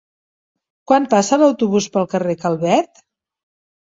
Quan 0.91 1.03
passa 1.11 1.37
l'autobús 1.41 1.87
pel 1.97 2.09
carrer 2.13 2.37
Calvet? 2.45 3.03